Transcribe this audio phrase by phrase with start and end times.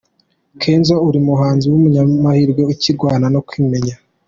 [0.61, 3.95] Kenzo ni umuhanzi w’umunyamahirwe ukirwana no kwimenya”.